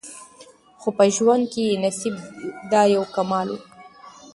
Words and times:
خو 0.79 0.89
په 0.97 1.03
ژوند 1.15 1.43
کي 1.51 1.63
یې 1.69 1.75
نصیب 1.83 2.15
دا 2.71 2.81
یو 2.95 3.03
کمال 3.15 3.47
وو 3.51 3.59